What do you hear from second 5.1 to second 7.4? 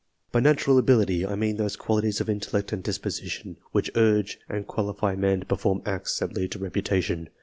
a man to perform acts that lead to reputation.